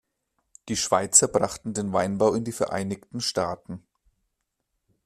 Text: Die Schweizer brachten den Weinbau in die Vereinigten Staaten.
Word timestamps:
Die 0.67 0.77
Schweizer 0.77 1.27
brachten 1.27 1.75
den 1.75 1.93
Weinbau 1.93 2.33
in 2.33 2.43
die 2.43 2.51
Vereinigten 2.51 3.19
Staaten. 3.21 3.83